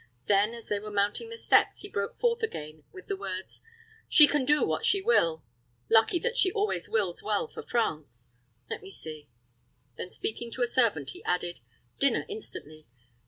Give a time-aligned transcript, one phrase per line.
[0.25, 3.61] Then, as they were mounting the steps, he broke forth again with the words,
[4.09, 5.43] "She can do what she will
[5.91, 8.31] lucky that she always wills well for France;
[8.67, 9.29] Let me see"
[9.99, 11.59] Then, speaking to a servant, he added,
[11.99, 12.87] "Dinner instantly.